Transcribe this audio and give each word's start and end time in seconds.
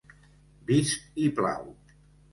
Vist 0.71 1.21
i 1.27 1.31
plau. 1.41 1.71